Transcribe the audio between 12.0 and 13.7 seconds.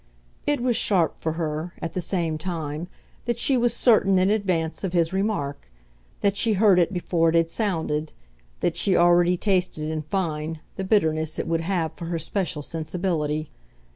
her special sensibility.